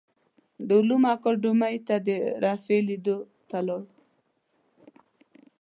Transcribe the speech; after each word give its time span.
د 0.67 0.69
علومو 0.79 1.07
اکاډیمۍ 1.15 1.75
ته 1.87 1.95
د 2.07 2.09
رفیع 2.43 2.81
لیدو 2.89 3.17
ته 3.49 3.57
لاړو. 3.67 3.89